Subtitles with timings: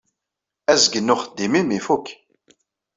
[0.71, 2.07] Azgen n uxeddim-im ifukk.